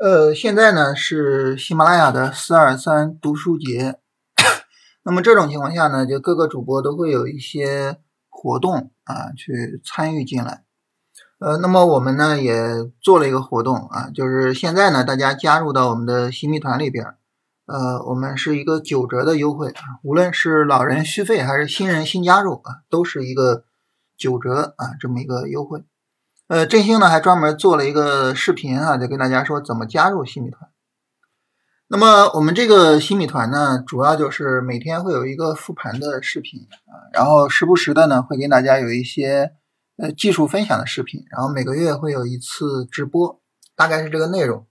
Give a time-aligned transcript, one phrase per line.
[0.00, 3.98] 呃，现在呢是喜马拉雅的四二三读书节，
[5.04, 7.98] 那么这种情况下呢，就各个主播都会有一些
[8.30, 10.64] 活动啊，去参与进来。
[11.38, 17.04] 呃，那么我们呢也做了一个活动啊，就是现在呢大家加入到我们的新密团里边，
[17.66, 23.64] 呃，我们是一个九折的优惠啊，无论是老人续费还是新人新加入啊，都是一个
[24.16, 25.84] 九折啊这么一个优惠。
[26.50, 30.68] 呃，振兴呢还专门做了一个视频啊，就跟大家说怎么加入新米团。
[31.86, 39.52] 那么我们这个新米团呢，主要就是每天会有一个复盘的视频啊，然后时不时的呢会给大家有一些
[39.96, 43.40] 呃技术分享的视频，然后每个月会有一次直播，
[43.76, 44.66] 大概是这个内容。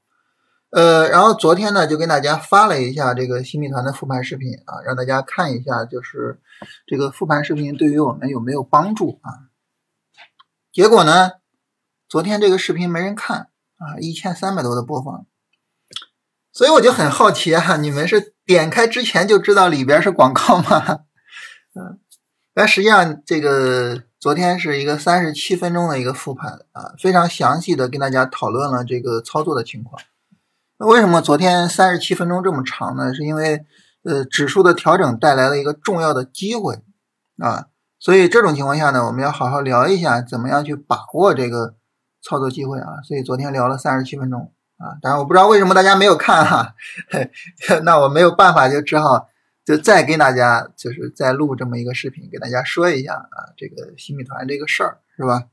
[0.71, 6.41] 呃，然后昨天呢就跟大家发了一下这个新米团的复盘视频啊，让大家看一下，就是
[6.85, 9.47] 这个复盘视频对于我们有没有帮助啊？
[10.73, 11.38] 结果呢？
[12.09, 15.27] 昨天这个视频没人看啊，一千三百多的播放，
[16.51, 21.01] 所以我就很好奇啊，你们是点开之前就知道里边是广告吗？
[21.75, 21.99] 嗯，
[22.55, 30.01] 但实际上这个昨天是一个三十七分钟的一个复盘啊，非常详细的跟大家讨论了这个操作的情况。
[30.79, 33.13] 那为什么昨天三十七分钟这么长呢？
[33.13, 33.63] 是因为
[34.01, 36.81] 呃指数的调整带来了一个重要的机会
[37.37, 37.67] 啊，
[37.99, 41.75] 所以这种情况下呢，我们要好好聊一下怎么样去把握这个。
[42.21, 46.75] 操作机会啊，所以昨天聊了三十七分钟啊，当然我不知道为什么大家没有看哈，
[47.83, 49.29] 那我没有办法，就只好
[49.65, 55.45] 就再给大家就是再录这么一个视频，给大家说一下啊，这个新米团这个事儿是吧？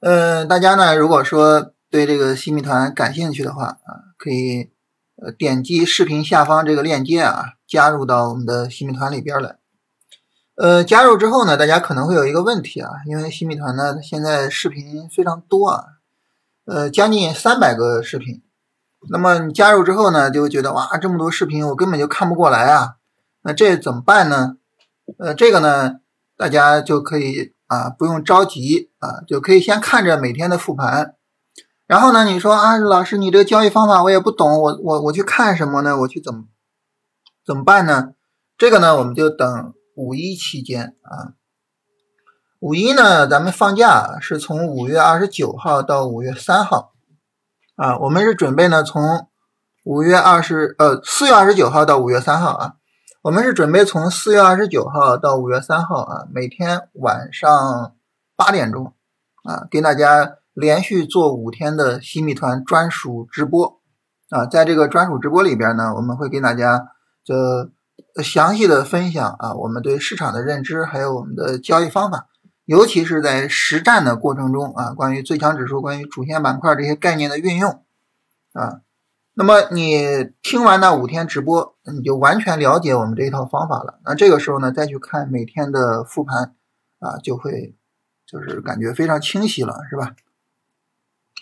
[0.00, 4.70] 嗯，大家呢如果说对这个新米团感兴趣的话啊，可以
[5.16, 9.56] 呃点击视频下方这个链接啊，加入到我们的新米团里边来。
[10.54, 15.84] 呃，加入之后呢，大家可能会有一个问题啊，因为新米团呢现在视频非常多啊，
[16.66, 18.42] 呃，将近三百个视频。
[19.10, 22.96] 那么你加入之后呢，就会觉得哇，这么多视频我根本就看不过来啊，
[23.42, 24.56] 那这怎么办呢？
[25.18, 25.94] 呃，这个呢，
[26.36, 31.14] 大家就可以啊，不用着急啊，就可以先看着每天的复盘，
[31.86, 35.98] 然后呢，你说啊，老师，你这个交易方法我也不懂，我我我去看什么呢？
[36.00, 36.44] 我去怎么
[37.44, 38.10] 怎么办呢？
[38.58, 39.72] 这个呢，我们就等。
[40.02, 41.38] 五一期间啊，
[42.58, 46.92] 五一呢，咱们放假是从五月二十九号到五月三号。
[47.76, 49.28] 啊，我们是准备呢从
[49.84, 52.74] 五月二十呃四月二十九号到五月三号啊，
[53.22, 57.94] 我们是准备从四月二十九号到五月三号啊，每天晚上
[58.34, 58.92] 八点钟
[59.44, 63.80] 啊，给大家连续做五天的新米团专属直播。
[64.30, 66.88] 啊，在这个专属直播里边呢，我们会给大家
[67.24, 67.70] 这。
[68.22, 72.28] 详细的分享啊，我们对市场的认知，还有我们的交易方法，
[72.64, 77.84] 尤其是在实战的过程中啊，关于最强指数、关于主线板块这些概念的运用
[78.52, 78.80] 啊，
[79.34, 84.00] 那么你听完那五天直播，你就完全了解我们这一套方法了。
[84.04, 86.54] 那这个时候呢，再去看每天的复盘
[86.98, 87.74] 啊，就会
[88.26, 90.14] 就是感觉非常清晰了，是吧？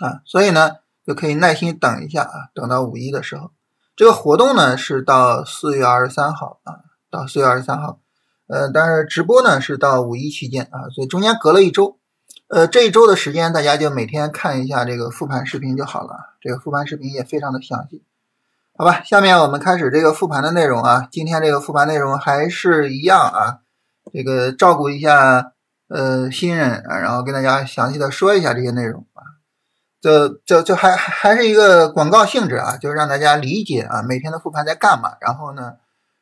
[0.00, 3.50] 啊，所以呢，就可以耐心等一下啊，等到五一的时候。
[3.97, 6.81] 这个活动呢是到四月二十三号啊，
[7.11, 7.99] 到四月二十三号，
[8.47, 11.99] 呃，但是直播呢是到五一期间啊，所以中间隔了一周，
[12.49, 18.03] 呃，这一周的时间大家就每天看一下这个复盘视频就好了，这个复盘视频也非常的详细，
[18.75, 19.03] 好吧？
[19.03, 23.59] 下面我们开始这个复盘的内容啊，今天这个复盘内容还是一样啊，
[24.12, 25.53] 这个照顾一下
[25.89, 29.05] 呃新人，然后跟大家详细的说一下这些内容。
[30.00, 35.75] 就就就还还是一个广告性质啊，就是让大家理解啊每天的复盘在干嘛，然后呢，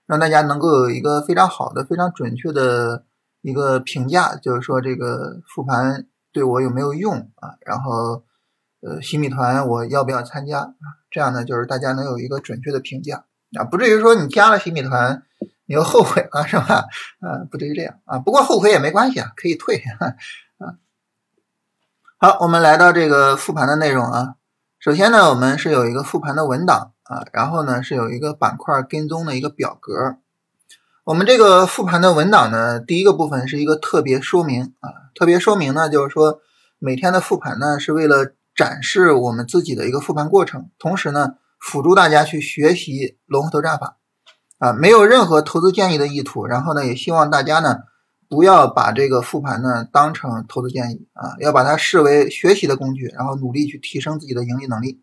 [0.07, 3.05] 让大家能够有一个非常好的、非常准确的
[3.41, 7.55] 一个评价，就是说这个复盘对我有没有用啊？
[7.65, 8.25] 然后
[8.81, 10.75] 呃新米团我要不要参加啊？
[11.11, 13.25] 这样呢，就是大家能有一个准确的评价
[13.57, 15.23] 啊，不至于说你加了新米团
[15.67, 16.85] 你又后悔了是吧？
[17.23, 20.15] 啊，不至于这样啊，不过后悔也没关系啊，可以退啊。
[22.21, 24.35] 好，我们来到这个复盘的内容啊。
[24.81, 30.17] 首先呢，我们是有一个复盘的文档啊，然后呢是有一个板块跟踪的一个表格。
[31.05, 36.41] 我们这个复盘的文档呢，第一个部分是一个特别说明啊，特别说明呢就是说
[36.81, 43.97] 每天的复盘呢是为了展示我们自己的一个复盘过程，同时呢辅助大家去学习龙头战法
[44.59, 46.45] 啊，没有任何投资建议的意图。
[46.47, 47.77] 然后呢，也希望大家呢。
[48.29, 55.01] 不要把这个复盘呢当成投资建议啊，要把它视为学习的工具，然后努力去提升自己的盈利能力。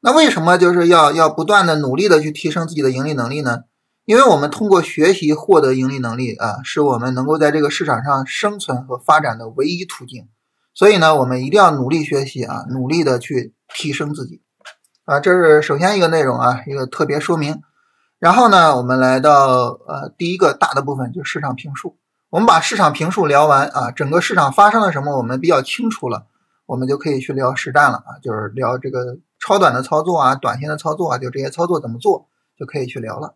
[0.00, 3.64] 那为什么就是要要不断的努力的去提升自己的盈利能力呢？
[4.04, 10.26] 因为我们通过学习获得盈利能力啊，是我们能够在这个市场上生存和发展的唯一途径。
[10.74, 14.42] 所以呢，我们一定要努力学习啊，努力的去提升自己
[15.04, 17.62] 啊，这是首先一个内容啊，一个特别说明。
[18.18, 21.96] 然后呢，我们来到呃第一个大的部分，就是市场评述。
[22.32, 26.28] 我们把市场评述聊完啊，整个市场发生了什么，我们比较清楚了，
[26.64, 33.34] 我们就可以去聊实战了啊，就是聊这个超短的操作啊，短线的操作啊，就这些操作怎么做，就可以去聊了。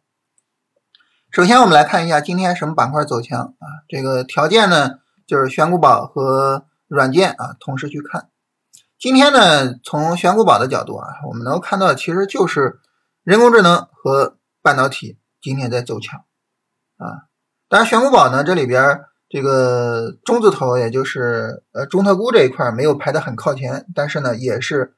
[1.30, 3.68] 首先，我们来看一下今天什么板块走强啊？
[3.86, 8.30] 这个条件呢，就是选股宝和软件啊，同时去看。
[8.98, 12.80] 今天呢，从选股宝的角度啊，我们能够看到，其实就是
[13.24, 16.20] 人工智能和半导体今天在走强
[16.96, 17.28] 啊。
[17.68, 24.94] 当然，选股宝呢，这里边这个中字头，也就是呃中特估这一块没有排得很靠前，但是呢，也是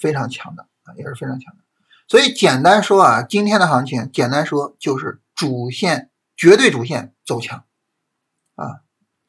[0.00, 1.62] 非常强的啊，也是非常强的。
[2.08, 7.64] 所以简单说啊，今天的行情，简单说就是主线绝对主线走强
[8.56, 8.80] 啊，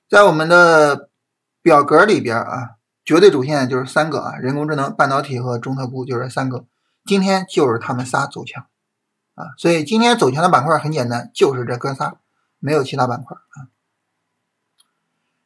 [0.09, 1.09] 在我们的
[1.61, 2.71] 表格里边啊。
[3.03, 6.65] 绝对主线就是三个啊，人工智能、半导体和中特估就是三个。
[7.03, 8.67] 今天就是他们仨走强
[9.33, 12.20] 啊，所以今天走强的板块很简单，就是这哥仨，
[12.61, 13.67] 没有其他板块啊。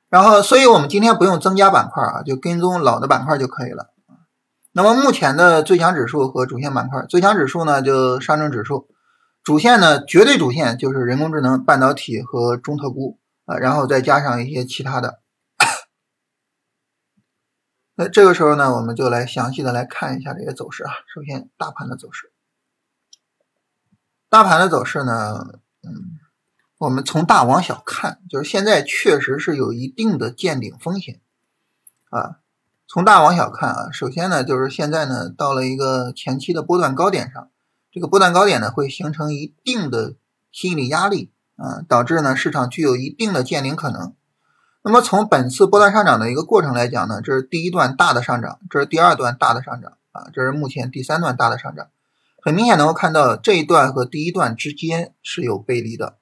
[0.08, 3.92] 然后，所以我们今天不用增加板块啊，就跟踪老的板块就可以了
[4.72, 8.88] 那么目前的最强指数和主线板块，最强指数呢就上证指数，
[9.44, 15.22] 主线呢绝对主线就是人工智能、半导体和中特估啊，然后再加上一些其他的。
[17.96, 20.92] 那这个时候呢，我们就来详细的来看一下这些走势啊。
[21.14, 22.32] 首先，大盘的走势，
[24.30, 26.20] 大盘的走势呢，嗯，
[26.77, 31.22] 我们从大往小看，就是现在确实是有一定的见顶风险
[32.10, 32.39] 啊。
[32.88, 37.50] 从大往小看啊，首先呢，就是现在呢到了一个前期的波段高点上，
[37.92, 40.16] 这个波段高点呢会形成一定的
[40.51, 44.13] 心理压力啊，导致呢市场具有一定的见顶可能。
[44.83, 51.88] 那么从本次波段上涨的一个过程来讲呢，这是第一段大的上涨，这是第二段大的上涨啊，这是目前第三段大的上涨。
[52.42, 56.18] 很明显能够看到这一段和第一段之间是有背离的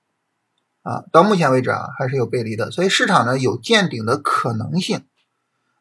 [0.83, 5.03] 啊，到目前为止啊还是有背离的，所以市场呢有见顶的可能性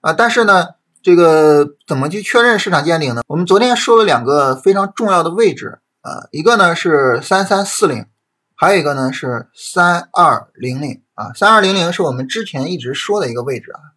[0.00, 0.12] 啊。
[0.12, 0.68] 但是呢，
[1.02, 3.22] 这个怎么去确认市场见顶呢？
[3.26, 8.06] 我们昨天说了两个非常重要的位置啊，一个呢是三三四零，
[8.54, 11.02] 还有一个呢是三二零零。
[11.14, 13.92] 啊，三二零零是我们之前一直说的一个位置啊。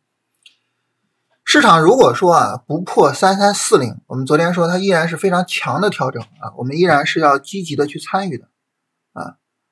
[1.45, 8.47] 市场如果说啊不破三三四零，我们昨天说它依然是非常强的调整啊，我们依然是要积极的去参与的。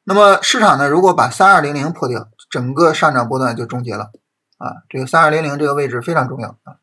[0.06, 4.12] 那么市场呢，如果把三二零零破掉，整个上涨波段就终结了
[4.58, 4.84] 啊。
[4.90, 6.76] 这个三二零零这个位置非常重要啊。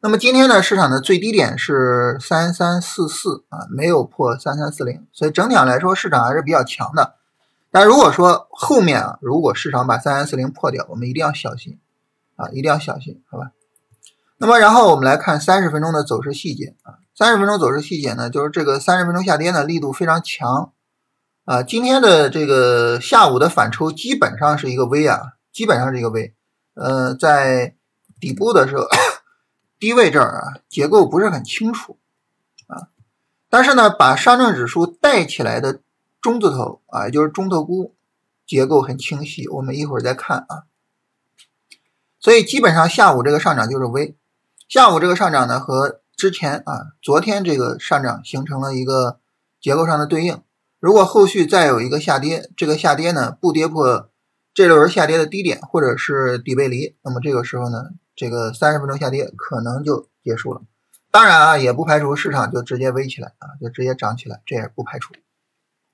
[0.00, 7.16] 那么今天呢，市场的最低点是三三四四啊，没有破三三四零，所以整体上来说，市场还是比较强的。
[7.70, 11.78] 但如果说后面啊，如果市场把三三四零破掉，我们一定要小心
[12.36, 13.50] 啊，一定要小心，好吧？
[14.38, 20.72] 那么然后我们来看三十分钟的走势细节啊，三十分钟走势细节呢，就是这个三十分钟下跌呢力度非常强
[21.44, 26.34] 啊，今天的这个下午的反抽基本上是一个 V 啊，基本上是一个 V，
[26.74, 27.74] 呃，在
[28.20, 28.86] 底部的时候
[29.78, 31.98] 低位这儿啊，结构不是很清楚
[32.66, 32.88] 啊，
[33.48, 35.80] 但是呢，把上证指数带起来的。
[36.22, 37.94] 中字头啊，也就是中特估
[38.46, 40.64] 结构很清晰，我们一会儿再看啊。
[42.18, 44.18] 所以基本上下午这个上涨就是 V，
[44.68, 49.18] 下午这个上涨呢和之前啊昨天这个上涨形成了一个
[49.62, 50.42] 结构上的对应。
[50.80, 54.08] 如果后续再有一个下跌，这个下跌呢不跌破
[54.54, 60.62] 这轮下跌的低点或者是底背离，那么这个时候呢，这个三十分钟下跌可能就结束了。
[61.10, 65.12] 当然啊，也不排除市场就直接 V 起来啊，就直接涨起来，这也不排除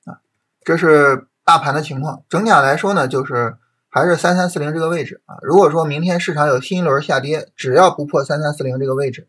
[0.05, 0.21] 啊。
[0.63, 3.57] 这是大盘的情况，整体上来说呢，就是
[3.89, 5.37] 还是三三四零这个位置啊。
[5.43, 9.29] 如果说明天市场有新一轮下跌，只要不破三三四零这个位置，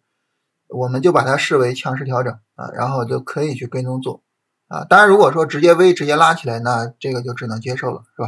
[0.67, 4.21] 我们就把它视为强势调整啊，然后就可以去跟踪做
[4.67, 4.83] 啊。
[4.85, 8.27] 当然，如果说直接微直接拉起来，那这个就只能接受了，是吧？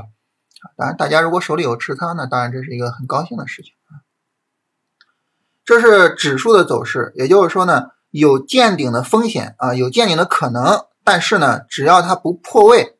[0.62, 4.03] 啊，当然，大家如果手里有持仓呢，当然这是一个很高兴的事情啊。
[5.63, 12.96] 这是指数的走势，也就是说呢，有见顶的风险啊，有见顶的可能，但是呢，只要它不破位。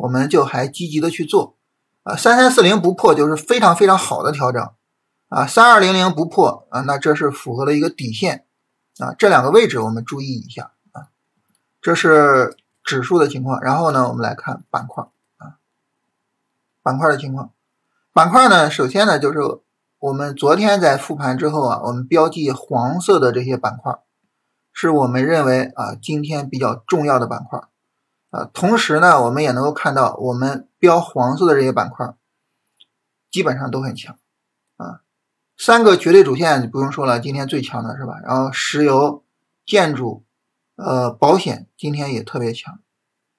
[0.00, 1.58] 我们就还积极的去做
[2.04, 4.62] 啊，三三四零不破就是非常非常好的调整
[5.28, 8.46] 啊，三二零零不破啊，那这是符合了一个底线
[9.00, 11.10] 啊，这两个位置我们注意一下啊，
[11.80, 12.56] 这是
[12.88, 15.04] 指数的情况，然后呢，我们来看板块
[15.36, 15.60] 啊，
[16.82, 17.52] 板块的情况，
[18.14, 19.40] 板块呢，首先呢就是
[19.98, 23.98] 我们昨天在复盘之后啊，我们标记黄色的这些板块，
[24.72, 27.60] 是我们认为啊今天比较重要的板块。
[28.30, 32.14] 啊，同时呢，我们也能够看到，我们标黄色的这些板块，
[33.30, 34.16] 基本上都很强
[34.78, 35.00] 啊。
[35.58, 38.14] 三个绝对主线不用说了，今天最强的是吧？
[38.24, 39.24] 然后石油、
[39.66, 40.24] 建筑
[40.78, 42.78] 呃，保险今天也特别强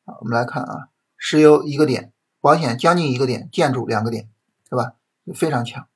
[0.03, 0.15] 啊。
[0.19, 4.27] 我们来看啊，石油一个点，保险将近一个点，建筑两个点，
[4.69, 4.95] 是吧？
[5.33, 5.87] 非常强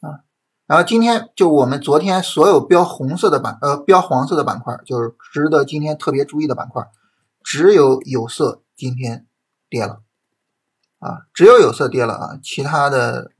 [0.00, 0.20] 啊。
[0.66, 6.88] 然后今天就我们昨天所有标红色的板呃标黄色的板块，就是值得今天特别注意的板块，
[7.42, 9.26] 只有有色今天
[9.68, 10.00] 跌了
[11.00, 13.32] 啊，只有有色跌了啊，其他的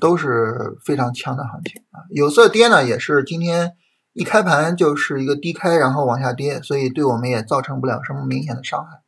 [0.00, 2.06] 都是非常强的行情啊。
[2.10, 3.76] 有色跌呢，也是今天。
[4.14, 9.02] 一开盘就是一个低开，然后往下跌，所以对我们也造成不了什么明显的伤害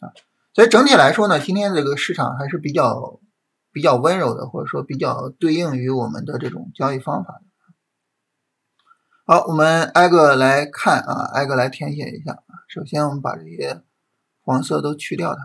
[0.00, 0.12] 啊。
[0.54, 3.18] 所以整体来说呢，今天这个市场还是比较
[3.72, 7.40] 比较温柔的，或者说比较对应于我们的这种交易方法的。
[9.24, 12.42] 好，我们挨个来看啊，挨个来填写一下。
[12.68, 13.82] 首先，我们把这些
[14.42, 15.40] 黄色都去掉它。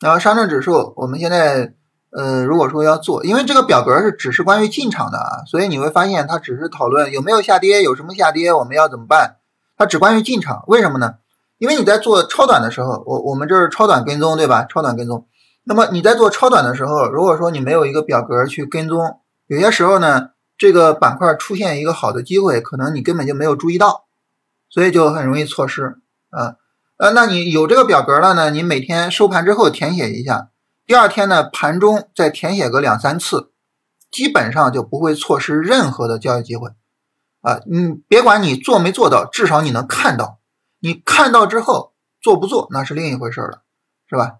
[0.00, 1.74] 然后，上证指数，我们现在。
[2.16, 9.38] 呃，如果说要做，因为这个表格是只是关于进场的啊，所以你会发现它只是讨论有没有下跌，有什么下跌，我们要怎么办？
[9.76, 11.16] 它只关于进场，为什么呢？
[11.58, 14.64] 因为你在做超短的时候，我我们这是超短跟踪，对吧？
[14.64, 15.26] 超短跟踪。
[15.64, 19.18] 那么你在做超短的时候，如果说你没有一个表格去跟踪，
[19.48, 24.04] 有些时候呢，这个板块出现一个好的机会，可能你根本就没有注意到，
[24.70, 25.96] 所以就很容易错失
[26.30, 26.54] 啊。
[26.96, 28.50] 呃，那你有这个表格了呢？
[28.50, 30.50] 你每天收盘之后填写一下。
[30.86, 33.52] 第二天呢，盘中再填写个两三次，
[34.10, 36.68] 基本上就不会错失任何的交易机会
[37.40, 37.60] 啊！
[37.66, 40.40] 你别管你做没做到，至少你能看到。
[40.80, 43.62] 你看到之后做不做那是另一回事了，
[44.06, 44.34] 是吧？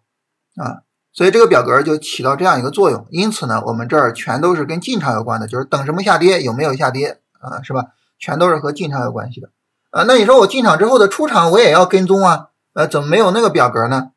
[0.56, 0.82] 啊，
[1.14, 3.06] 所以这个表格就起到这样一个作用。
[3.08, 7.86] 因此呢，我们这儿全都是跟进场有关的，就是等什么下跌，有没有下跌啊，是吧？
[8.18, 9.48] 全都是和进场有关系的
[9.90, 10.04] 啊。
[10.06, 12.48] 那你说我进场之后的出场我也要跟踪啊？
[12.74, 14.10] 呃，怎么没有那个表格呢？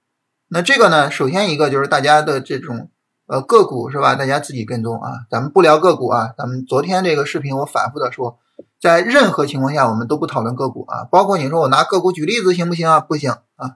[0.49, 2.89] 那这个呢，首先一个就是大家的这种
[3.27, 4.15] 呃个股是吧？
[4.15, 6.33] 大家自己跟踪啊，咱们不聊个股啊。
[6.37, 8.39] 咱们昨天这个视频我反复的说，
[8.79, 13.01] 在任何情况下我们都不讨论个股啊，包括你说我拿个股举例子行不行啊？
[13.01, 13.75] 不行啊。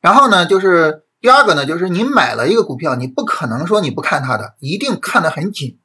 [0.00, 5.80] 然后呢，就是第二个呢，就是你买了一个股票，你不可能说你不看它的，一定看得很紧，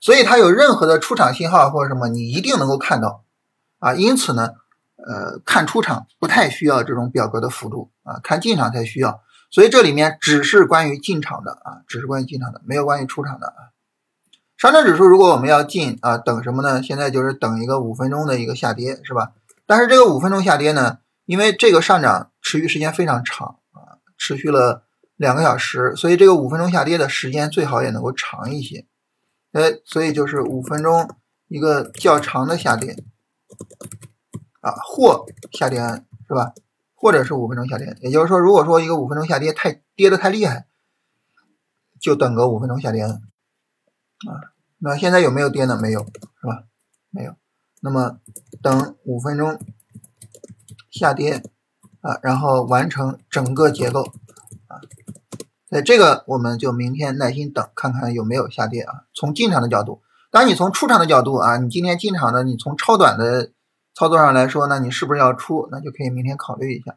[0.00, 3.24] 所以它有任何的出场信号或者什么，你一定能够看到
[3.80, 3.92] 啊。
[3.92, 4.52] 因此呢。
[5.08, 9.22] 呃，看出场不太需要这种表格的辅助啊，看进场才需要。
[9.50, 13.72] 所以这里面只是关于进场的啊，只是关于进场的，没有关于出场的啊。
[14.58, 16.82] 上证指数如果我们要进啊，等什么呢？
[16.82, 19.32] 现在就是等一个五分钟的一个下跌，是吧？
[19.64, 24.82] 但是这个五分钟下跌呢，因为这个上涨持续时间非常长啊，持续了
[25.16, 28.84] 两个小时，所以这个五分钟下跌的时间最好也能够长一些。
[29.52, 31.08] 哎，所以就是五分钟
[31.48, 33.02] 一个较长的下跌。
[34.68, 35.78] 啊，或下跌
[36.26, 36.52] 是吧？
[37.00, 40.66] 或者是五分钟下跌，也就是说，如果说一个五分钟下跌太跌的太厉害，
[42.00, 43.20] 就等个五分钟下跌啊。
[44.78, 45.78] 那现在有没有跌呢？
[45.80, 46.00] 没有，
[46.40, 46.64] 是吧？
[47.10, 47.36] 没有。
[47.80, 48.18] 那么
[48.60, 49.60] 等五分钟
[50.90, 51.42] 下跌
[52.00, 54.02] 啊，然后完成整个结构
[54.66, 54.82] 啊。
[55.68, 59.04] 那这个我们就明天耐心等，看看有没有下跌啊。
[59.14, 63.52] 从进场的角度，当你从出场的角度啊，你今天进场的，你从超短的。
[63.98, 65.68] 操作上来说呢，你是不是要出？
[65.72, 66.94] 那就可以明天考虑一下。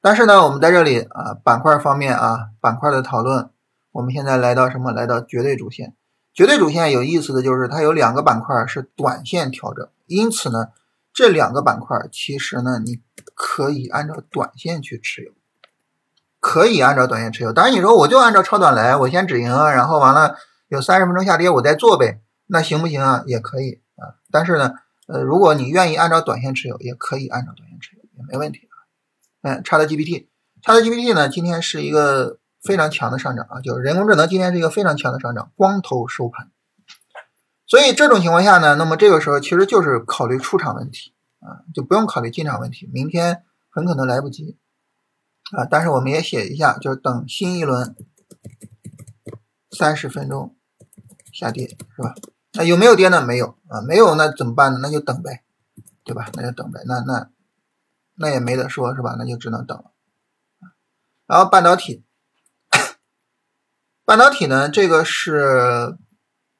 [0.00, 3.50] 但是呢，我们在这里啊，板块方面啊，板块的讨论，
[3.90, 4.92] 我们现在来到什么？
[4.92, 5.94] 来到绝对主线。
[6.32, 10.68] 绝对主线有意思的就是它有两个板块是短线调整，因此呢，
[11.12, 13.02] 这两个板块其实呢，你
[13.34, 15.32] 可以按照短线去持有，
[16.40, 17.52] 可以按照短线持有。
[17.52, 20.36] 当然你说我就按照超短来，我先止盈，然后完了
[20.68, 23.22] 有三十分钟下跌我再做呗，那行不行啊？
[23.26, 24.16] 也可以啊。
[24.30, 24.72] 但是呢。
[25.08, 28.76] 呃，如果你愿意按照短线持有，也可以按照短线持有，也没问题啊。
[29.42, 30.28] 嗯，差的 GPT，
[30.62, 36.50] 差的 GPT 呢，今天是一个非常强的上涨啊，就是人工智能今天是一个非常强的上涨，光头收盘。
[37.66, 44.58] 所以这种情况下呢，那么这个时候其实就是考虑出场问题啊，就不用考虑进场问题，明天很可能来不及
[45.56, 45.64] 啊。
[45.64, 47.96] 但是我们也写一下，就是等新一轮
[49.70, 50.54] 三十分钟
[51.32, 51.66] 下跌，
[51.96, 52.14] 是吧？
[52.54, 53.24] 那有没有跌呢？
[53.24, 54.78] 没有啊，没有那怎么办呢？
[54.82, 55.42] 那就等呗，
[56.04, 56.28] 对吧？
[56.34, 57.30] 那就等呗，那那
[58.14, 59.16] 那也没得说，是吧？
[59.18, 59.84] 那就只能等了。
[61.26, 62.04] 然后半导体，
[64.04, 65.96] 半导体呢，这个是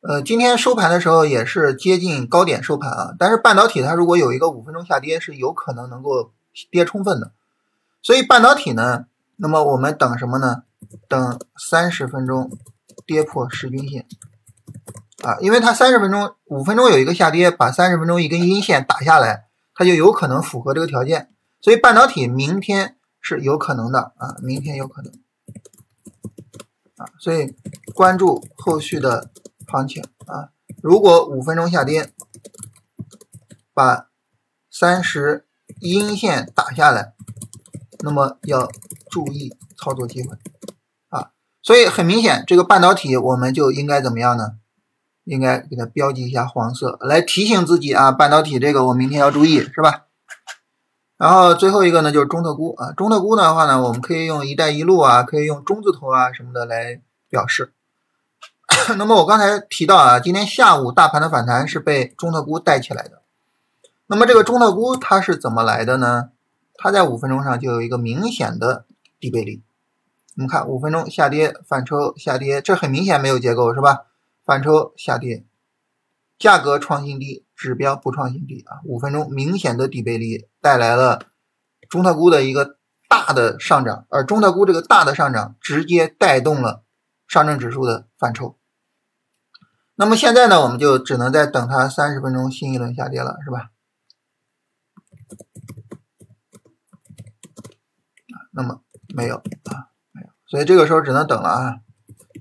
[0.01, 3.15] 呃，今天收盘的时候也是接近高点收盘啊。
[3.19, 6.33] 但是半导体它如果有一个五分钟下跌，是有可能能够
[6.71, 7.33] 跌充分的。
[8.01, 9.05] 所以半导体呢，
[9.37, 10.63] 那么我们等什么呢？
[11.07, 12.51] 等三十分钟
[13.05, 14.07] 跌破十均线。
[15.23, 25.13] 啊，因为它三十分钟、五分钟有一个下跌，把三十分钟一根阴线打下来，它就有可能符合这个条件，所以半导体明天是有可能的啊，明天有可能
[26.97, 27.55] 啊，所以
[27.95, 29.31] 关注后续的
[29.69, 30.51] 行情啊。
[30.83, 32.11] 如果五分钟下跌，
[33.73, 34.09] 把
[34.71, 35.47] 三十
[35.81, 37.15] 阴线打下来，
[38.01, 38.69] 那么要
[39.09, 40.37] 注意操作机会
[41.11, 41.31] 啊。
[41.63, 44.55] 所以很明显，这个半导体我们就应该怎么样呢？
[45.25, 50.05] 应该给它标记一下黄色，来提醒自己啊，半导体这个我明天要注意，是吧？
[51.17, 57.73] 然后最后一个呢，就是中特估啊，中特估的话呢，我们可以用“一带一路”啊，可以用中字头啊什么的来表示。
[58.99, 63.23] 那么我刚才提到啊，今天下午大盘的反弹是被中特估带起来的。
[64.09, 66.31] 那么这个中特估它是怎么来的呢？
[66.75, 68.87] 它在五分钟上就有一个明显的
[69.21, 69.63] 低背离。
[70.37, 74.07] 我们看五分钟下跌反抽下跌，这很明显没有结构是吧？
[74.45, 75.47] 反抽下跌，
[76.39, 78.81] 价格创新低，指标不创新低啊！
[78.85, 81.27] 五分钟明显的底背离带来了
[81.89, 86.85] 中特估的一个大的上涨，而中特估这个大的上涨直接带动了
[87.29, 88.59] 上证指数的反抽。
[89.95, 93.71] 那么现在呢，我们就只能再等它三十分钟新一轮下跌了，是吧？
[98.51, 98.83] 那么
[99.15, 101.81] 没有啊，没有，所以这个时候只能等了啊。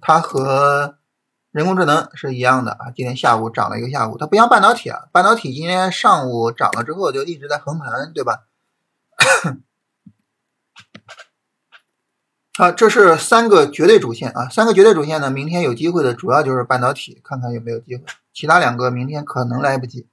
[0.01, 0.97] 它和
[1.51, 8.43] 人工智能是一样的啊，今天下午涨了一个下午，它不像半导体啊，半导体今天上午涨了之后就一直在横盘，对吧？
[12.57, 18.03] 好，这是三个绝对主线啊，三个绝对主线呢，明天有机会的主要就是半导体，看看有没有机会，
[18.33, 20.07] 其他两个明天可能来不及。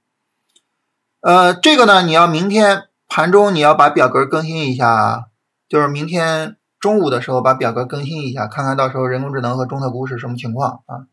[1.21, 5.23] 呃，这个呢，你要明天盘中你要把表格更新一下啊，
[5.69, 11.07] 就是明天中午的时候把表格更新一下，看看到时候人工智能和中特估是什么情况啊。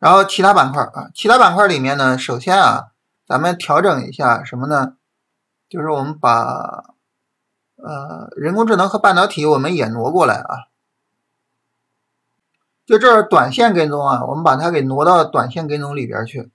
[0.00, 2.86] 然后其他板块啊，其他板块里面呢，首先啊，
[3.28, 4.94] 咱们调整一下什么呢？
[5.68, 6.94] 就是我们把
[7.76, 10.56] 呃人工智能和半导体我们也挪过来啊，
[12.86, 16.50] 就这短线跟踪啊，我们把它给挪到短线跟踪里边去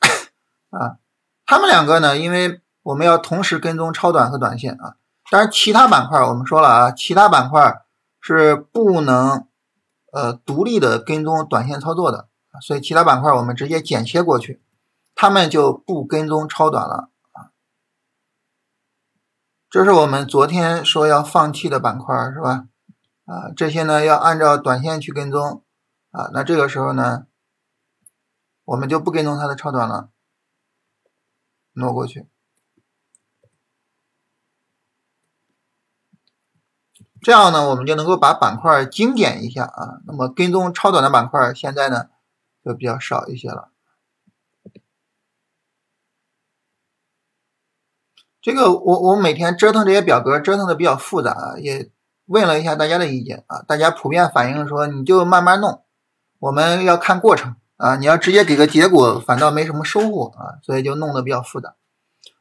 [0.70, 0.96] 啊。
[1.44, 4.94] 他们两个呢，因为我们要同时跟踪超短和短线啊，
[5.28, 7.82] 当然其他板块我们说了啊，其他板块
[8.20, 9.48] 是不能
[10.12, 12.28] 呃独立的跟踪短线操作的。
[12.60, 14.62] 所以其他板块我们直接剪切过去，
[15.14, 17.50] 他们就不跟踪超短了啊。
[19.68, 22.68] 这是我们昨天说要放弃的板块是吧？
[23.24, 25.62] 啊，这些呢要按照短线去跟踪
[26.10, 26.30] 啊。
[26.32, 27.26] 那这个时候呢，
[28.64, 30.10] 我们就不跟踪它的超短了，
[31.72, 32.28] 挪过去，
[37.20, 40.00] 这样呢我们就能够把板块精简一下啊。
[40.06, 42.08] 那么跟踪超短的板块现在呢？
[42.66, 43.70] 就比较少一些了。
[48.42, 51.92] 这个我我每天折腾这些表格，折腾的比较复杂，也
[52.26, 55.84] 问了一下大家的意见啊，大家普遍反映说，你就慢慢弄，
[56.40, 61.76] 我们要看过程啊，你要直接给个结果，反倒没什么收获啊，所以就弄得比较复杂。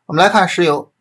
[0.07, 0.91] 我们来看石油，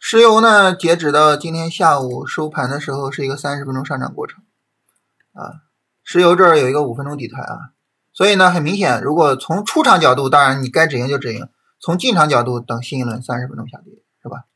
[0.00, 4.42] 石油呢，截止到今天下午收盘的时候，是一个三十分钟上涨过程
[5.32, 5.67] 啊。
[6.10, 7.74] 石油这儿有一个五分钟底台啊，
[8.14, 11.42] 所以呢，很明显，如果从出场角度，当然你该止盈就止盈；
[11.78, 13.92] 从进场角度，等新一轮三十分钟下跌，
[14.22, 14.46] 是吧？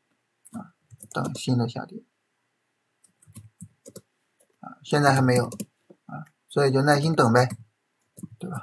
[0.53, 0.73] 啊，
[1.13, 2.05] 等新的下跌
[4.61, 5.45] 啊，现在还没有
[6.07, 7.51] 啊，所以就耐心等呗，
[8.39, 8.63] 对吧？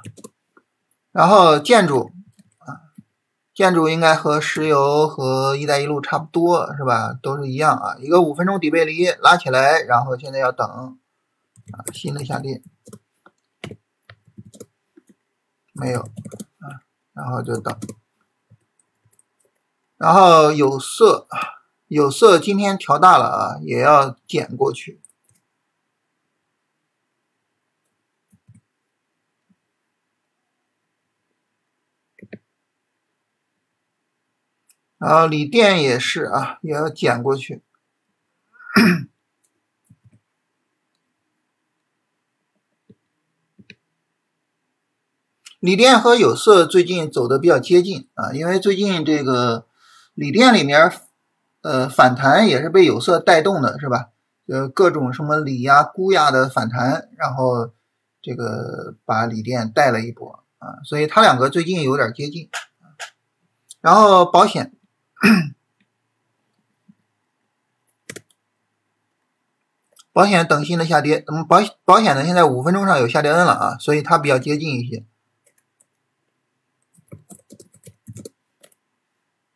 [1.12, 2.10] 然后建筑
[2.58, 2.90] 啊，
[3.54, 7.16] 建筑应该和石油和一带一路差不多，是吧？
[7.22, 10.98] 都是一样啊，一个五分钟底背离拉起来，然后现在要等。
[11.72, 12.62] 啊，新的下跌
[15.72, 17.78] 没有啊，然后就等，
[19.96, 21.26] 然后有色，
[21.86, 25.00] 有色今天调大了啊，也要减过去，
[34.98, 37.62] 然后锂电也是啊，也要减过去。
[45.60, 49.66] 锂电和有色最近走的比较接近啊，因为最近这个
[50.14, 50.90] 锂电里面，
[51.60, 54.08] 呃，反弹也是被有色带动的，是吧？
[54.48, 57.70] 呃，各种什么锂呀、钴呀的反弹，然后
[58.22, 62.48] 这个把锂电带了一波啊，所以它两个最近有点接近。
[63.82, 64.72] 然后保险，
[70.12, 72.24] 保险等新的下跌，嗯保保险呢？
[72.24, 75.04] 现在五分钟上有下跌 N 了啊，所以它比较接近一些。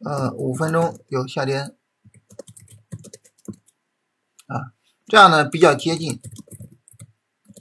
[0.05, 1.75] 呃，五分钟有下跌，
[4.47, 4.73] 啊，
[5.07, 6.21] 这样呢比较接近，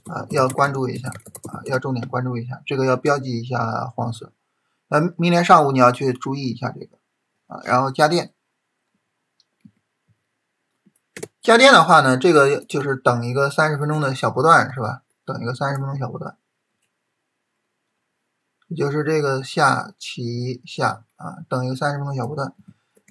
[0.04, 4.32] 啊，要关注一下，啊，要重点关注一下，这个要标记一下黄色，
[4.88, 6.98] 呃，明天上午你要去注意一下这个，
[7.46, 7.60] 啊。
[7.64, 8.32] 然后家电。
[11.40, 15.02] 家电的话呢，这个就是等一个三十分钟的小波段，是吧？
[15.26, 16.38] 等一个三十分钟小波段，
[18.74, 22.54] 就是这个下起下啊，等一个三十分钟小波段。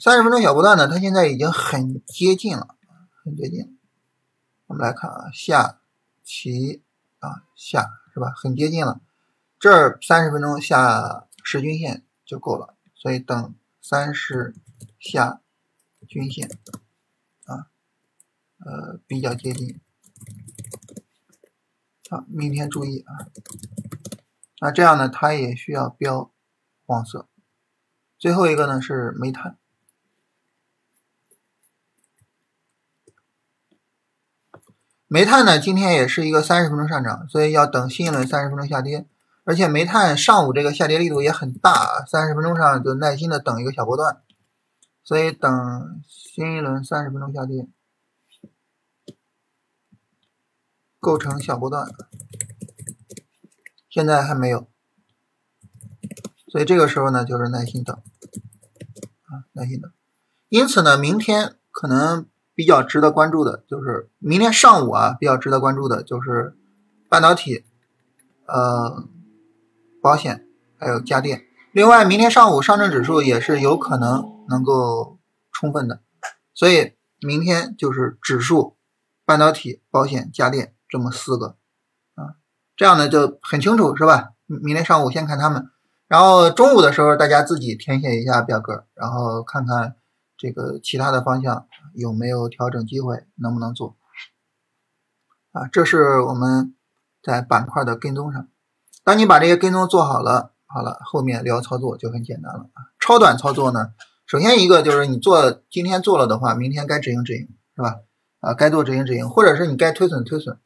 [0.01, 2.75] 三十分钟小波段呢，它现在已经很接近了，
[3.23, 3.77] 很接近。
[4.67, 5.79] 我们来看啊，下
[6.23, 6.81] 起
[7.19, 8.33] 啊下是吧？
[8.35, 8.99] 很接近了。
[9.59, 14.55] 这三十分钟下十均线就够了，所以等三十
[14.99, 15.41] 下
[16.07, 16.49] 均线
[17.45, 17.67] 啊。
[18.65, 19.79] 呃，比较接近。
[22.09, 23.27] 好，明天注意啊。
[24.59, 26.31] 那这样呢，它也需要标
[26.85, 27.27] 黄色。
[28.23, 29.57] 最后一个呢是煤炭。
[35.07, 39.05] 煤炭呢，今天也是一个三十分钟上涨，所以要等新一轮三十分钟下跌。
[39.43, 44.23] 而且煤炭上午这个下跌力度也很大啊，三十分钟上就耐心的等一个小波段。
[45.03, 47.67] 所以等新一轮三十分钟下跌。
[51.01, 51.91] 构成小波段，
[53.89, 54.69] 现在还没有，
[56.47, 58.01] 所以这个时候呢，就是耐心等，
[59.63, 59.91] 啊，耐心等。
[60.49, 66.55] 因此呢，明天可能比较值得关注的就是明天上午啊，比较值得关注的就是
[67.09, 67.63] 半导体、
[68.45, 69.07] 呃，
[70.01, 70.45] 保险
[70.77, 71.45] 还有家电。
[71.71, 75.17] 另外，明天上午上证指数也是有可能能够
[75.51, 76.01] 充分的，
[76.53, 78.75] 所以明天就是指数、
[79.25, 80.75] 半导体、保险、家电。
[80.89, 81.57] 这么四个，
[82.13, 82.37] 啊，
[82.75, 84.33] 这样呢就很清楚是吧？
[84.45, 85.71] 明天上午先看他们，
[86.07, 89.95] 然后中午的时候大家自己填写一下表格，然后看看
[90.37, 93.95] 这个其他的方向有没有调整机会，能不能做？
[95.51, 96.75] 啊，这是我们
[97.21, 98.47] 在板块的跟踪上。
[99.03, 102.89] 当你把这些跟踪做好了，好了，后面聊操作就很简单了啊。
[102.99, 103.93] 超短操作呢，
[104.25, 107.97] 首先一个就是你做今天做了的话，明天该止盈止盈是吧？
[108.39, 110.57] 啊，该做止盈止盈，或者是你该推损推损。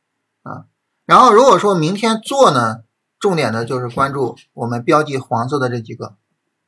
[0.44, 0.66] 啊，
[1.06, 2.84] 然后如果说明天做呢，
[3.20, 6.16] 重点的就是关注我们标记黄色的这几个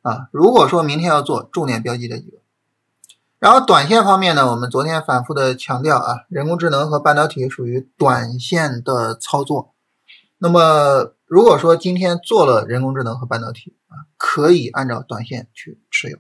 [0.02, 0.28] 啊。
[0.32, 2.38] 如果说明天要做，重点标记这几个。
[3.38, 9.74] 然后短线方面呢，我们昨天反复的强调啊，人工智能和半导体属于短线的操作。
[10.38, 16.18] 那么如果说今天做了人工智能和半导体啊，可以按照短线去持有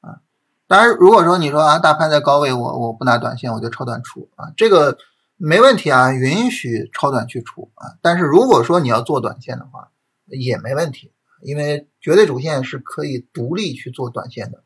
[0.00, 0.20] 啊。
[0.66, 4.96] 当然，如果说你说啊，大盘在高位，我我不拿短线，我就超短出啊，这个。
[5.38, 9.90] 没问题啊，允许超短去出啊，但是如果说你要做短线的话，
[10.24, 14.64] 也没问题，因为绝对主线是可以独立去做短线的，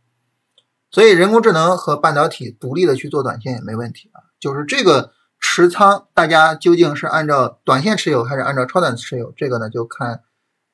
[0.92, 4.22] 所以人工智能和半导体独立的去做短线也没问题啊。
[4.38, 10.22] 就是这个持仓，大家究竟是按照短线持有还是按照超短持有，这个呢就看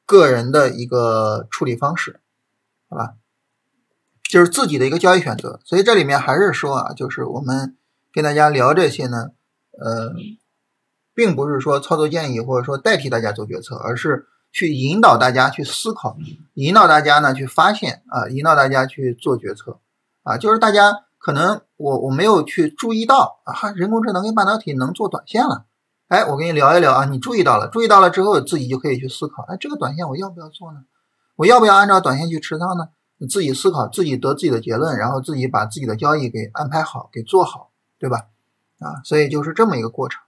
[0.05, 2.21] 个人的一个处理方式，
[2.91, 3.15] 好吧？
[4.29, 5.59] 就是自己的一个交易选择。
[5.65, 7.79] 所以这里面还是说啊，就是我们
[8.13, 9.31] 跟大家聊这些呢。
[9.79, 10.13] 呃，
[11.15, 16.17] 并不是说操作建议或者说代替大家做决策，而是去引导大家去思考，
[16.55, 19.81] 引导大家呢去发现啊，引导大家去做决策
[20.23, 20.37] 啊。
[20.39, 25.67] 就是大家可能我我没有去注意到啊，人工智能跟半导体能做短线了。
[26.09, 30.81] 哎，我跟你聊一聊啊，你注意到了，注意到了之后自己就可以去思考，哎，这个短线我要不要做呢？
[31.35, 32.89] 我要不要按照短线去持仓呢？
[33.19, 38.27] 你自己思考，自己得自己的结论，然后自己把自己的交易给安排好，给做好，对吧？
[38.79, 40.21] 啊，所以就是这么一个过程，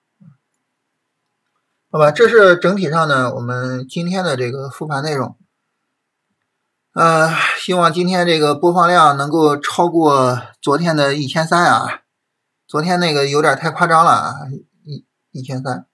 [1.91, 2.11] 好吧？
[2.11, 5.37] 这是整体上呢，我们今天的这个复盘内容。
[6.95, 12.01] 呃，希望今天这个播放量能够超过昨天的一千三啊，
[12.67, 14.35] 昨天那个有点太夸张了啊，
[14.85, 15.87] 一一千三。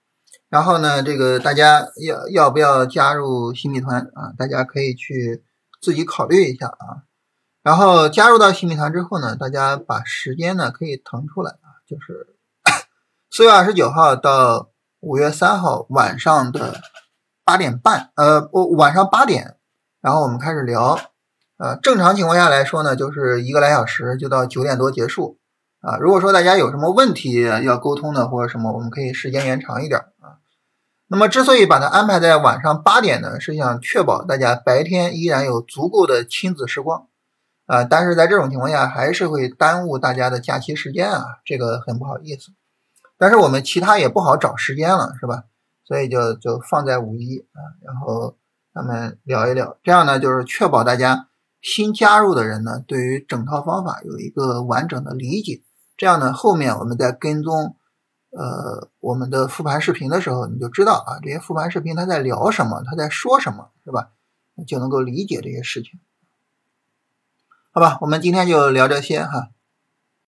[0.47, 4.31] 然后呢，这个大家要要不要加入新米团啊？
[4.37, 5.43] 大家可以去
[5.81, 7.03] 自己考虑一下啊。
[7.61, 12.34] 然后加入到新米团之后呢，大家把时间呢可以腾出来啊，就是。
[13.37, 14.69] 四月二十九号到
[15.01, 16.79] 五月三号晚上的
[17.43, 19.57] 八点半，呃，我晚上八点，
[19.99, 20.97] 然后我们开始聊，
[21.57, 25.37] 呃，正常情况下来说呢，就是一个来小时就到九点多结束，
[25.81, 30.39] 啊，如果说大家有什么问题要沟通的或者什么，我们可以时间延长一点啊。
[31.07, 37.07] 那么之所以把它安排在晚上八点呢，是想确保大家白天依然有足够的亲子时光，
[37.65, 42.53] 啊，但是在这种情况下还是会耽误大家的假期时间啊，这个很不好意思。
[43.17, 45.43] 但是我们其他也不好找时间了，是吧？
[45.83, 48.35] 所以就就放在五一啊，然后
[48.73, 51.29] 咱们聊一聊，这样呢就是确保大家
[51.61, 55.61] 新加入的人呢对于整套方法有一个完整的理解，
[55.95, 57.75] 这样呢后面我们在跟踪
[58.31, 64.09] 呃我们的复盘视频的时候，你就知道啊这些复盘视频他在聊什么，他在说什么，是吧？
[64.65, 65.99] 就能够理解这些事情。
[67.71, 69.49] 好吧，我们今天就聊这些哈。